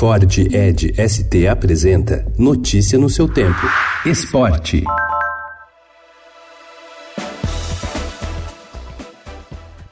[0.00, 3.60] Ford Ed ST apresenta Notícia no seu tempo.
[4.06, 4.82] Esporte.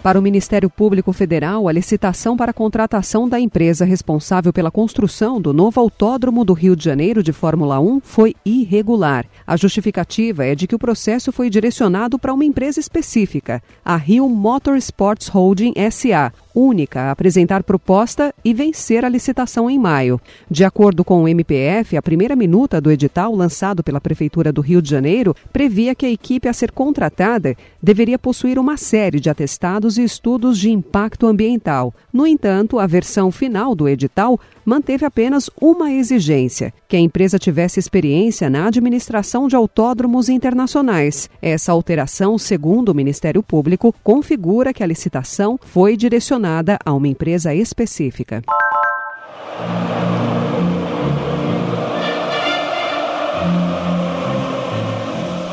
[0.03, 5.39] Para o Ministério Público Federal, a licitação para a contratação da empresa responsável pela construção
[5.39, 9.27] do novo autódromo do Rio de Janeiro de Fórmula 1 foi irregular.
[9.47, 14.27] A justificativa é de que o processo foi direcionado para uma empresa específica, a Rio
[14.31, 20.21] Motorsports Holding SA, única a apresentar proposta e vencer a licitação em maio.
[20.51, 24.83] De acordo com o MPF, a primeira minuta do edital lançado pela Prefeitura do Rio
[24.83, 29.99] de Janeiro previa que a equipe a ser contratada deveria possuir uma série de atestados
[29.99, 31.95] e estudos de impacto ambiental.
[32.13, 37.79] No entanto, a versão final do edital manteve apenas uma exigência: que a empresa tivesse
[37.79, 41.31] experiência na administração de autódromos internacionais.
[41.41, 46.48] Essa alteração, segundo o Ministério Público, configura que a licitação foi direcionada
[46.85, 48.43] a uma empresa específica.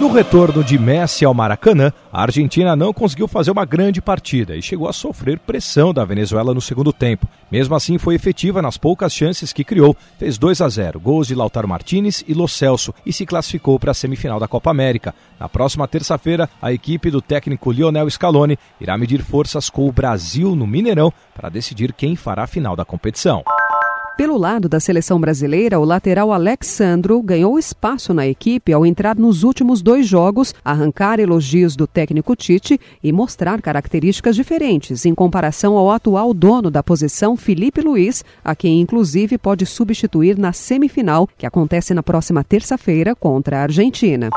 [0.05, 4.61] No retorno de Messi ao Maracanã, a Argentina não conseguiu fazer uma grande partida e
[4.61, 7.27] chegou a sofrer pressão da Venezuela no segundo tempo.
[7.51, 9.97] Mesmo assim, foi efetiva nas poucas chances que criou.
[10.19, 13.91] Fez 2 a 0, gols de Lautaro Martinez e Lo Celso e se classificou para
[13.91, 15.11] a semifinal da Copa América.
[15.39, 20.55] Na próxima terça-feira, a equipe do técnico Lionel Scaloni irá medir forças com o Brasil
[20.55, 23.43] no Mineirão para decidir quem fará a final da competição.
[24.17, 29.43] Pelo lado da seleção brasileira, o lateral Alexandro ganhou espaço na equipe ao entrar nos
[29.43, 35.91] últimos dois jogos, arrancar elogios do técnico Tite e mostrar características diferentes em comparação ao
[35.91, 41.93] atual dono da posição, Felipe Luiz, a quem inclusive pode substituir na semifinal, que acontece
[41.93, 44.29] na próxima terça-feira contra a Argentina.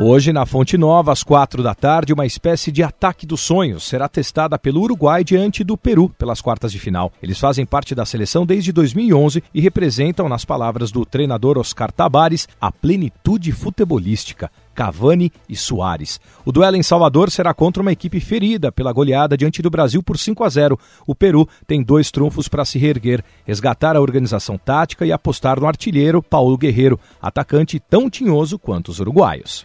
[0.00, 4.08] Hoje, na Fonte Nova, às quatro da tarde, uma espécie de ataque dos sonhos será
[4.08, 7.12] testada pelo Uruguai diante do Peru pelas quartas de final.
[7.20, 12.46] Eles fazem parte da seleção desde 2011 e representam, nas palavras do treinador Oscar Tabares,
[12.60, 14.48] a plenitude futebolística.
[14.78, 16.20] Cavani e Soares.
[16.44, 20.16] O duelo em Salvador será contra uma equipe ferida pela goleada diante do Brasil por
[20.16, 20.78] 5 a 0.
[21.04, 25.66] O Peru tem dois trunfos para se reerguer: resgatar a organização tática e apostar no
[25.66, 29.64] artilheiro Paulo Guerreiro, atacante tão tinhoso quanto os uruguaios.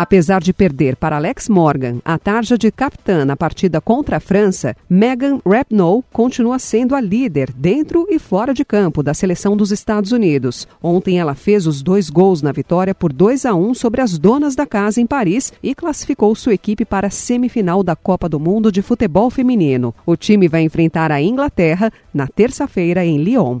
[0.00, 4.74] Apesar de perder para Alex Morgan a tarja de capitã na partida contra a França,
[4.88, 10.10] Megan Rapinoe continua sendo a líder dentro e fora de campo da seleção dos Estados
[10.10, 10.66] Unidos.
[10.82, 14.56] Ontem ela fez os dois gols na vitória por 2 a 1 sobre as donas
[14.56, 18.72] da casa em Paris e classificou sua equipe para a semifinal da Copa do Mundo
[18.72, 19.94] de Futebol Feminino.
[20.06, 23.60] O time vai enfrentar a Inglaterra na terça-feira em Lyon.